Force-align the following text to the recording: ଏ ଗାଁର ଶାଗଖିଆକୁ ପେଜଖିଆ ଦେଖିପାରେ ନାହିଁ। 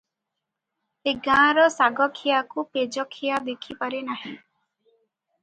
ଏ 1.11 1.13
ଗାଁର 1.27 1.65
ଶାଗଖିଆକୁ 1.73 2.65
ପେଜଖିଆ 2.79 3.37
ଦେଖିପାରେ 3.51 4.01
ନାହିଁ। 4.11 4.35